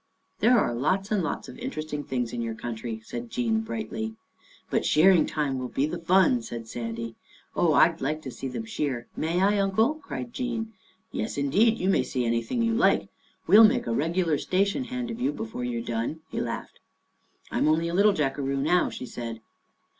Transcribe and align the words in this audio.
"There 0.39 0.57
are 0.59 0.73
lots 0.73 1.11
and 1.11 1.21
lots 1.21 1.47
of 1.47 1.59
interesting 1.59 2.03
things 2.03 2.33
in 2.33 2.41
your 2.41 2.55
country," 2.55 3.01
said 3.05 3.29
Jean 3.29 3.59
brightly." 3.61 4.15
But 4.71 4.83
shearing 4.83 5.27
time 5.27 5.59
will 5.59 5.67
be 5.67 5.85
the 5.85 5.99
fun," 5.99 6.41
said 6.41 6.67
Sandy." 6.67 7.13
Oh, 7.55 7.73
I'd 7.73 8.01
like 8.01 8.23
to 8.23 8.31
see 8.31 8.47
them 8.47 8.65
shear. 8.65 9.05
May 9.15 9.39
I, 9.43 9.59
Uncle?" 9.59 9.93
cried 10.03 10.33
Jean." 10.33 10.73
Yes, 11.11 11.37
indeed, 11.37 11.77
you 11.77 11.87
may 11.87 12.01
see 12.01 12.25
anything 12.25 12.63
you 12.63 12.73
like. 12.73 13.09
58 13.11 13.11
Our 13.11 13.11
Little 13.11 13.11
Australian 13.11 13.45
Cousin 13.45 13.47
We'll 13.47 13.69
make 13.69 13.87
a 13.87 14.07
regular 14.23 14.37
station 14.39 14.83
hand 14.85 15.11
of 15.11 15.21
you 15.21 15.31
before 15.31 15.63
you 15.63 15.77
are 15.77 15.83
done," 15.85 16.21
he 16.31 16.41
laughed." 16.41 16.79
I'm 17.51 17.67
only 17.67 17.87
a 17.87 17.93
little 17.93 18.13
jackaroo 18.13 18.57
now," 18.57 18.89
she 18.89 19.05
said. 19.05 19.39